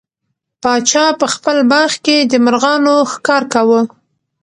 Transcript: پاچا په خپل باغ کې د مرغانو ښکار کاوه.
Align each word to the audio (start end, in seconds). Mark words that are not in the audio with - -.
پاچا 0.61 1.05
په 1.19 1.27
خپل 1.33 1.57
باغ 1.71 1.91
کې 2.05 2.17
د 2.31 2.33
مرغانو 2.45 2.95
ښکار 3.11 3.43
کاوه. 3.53 3.81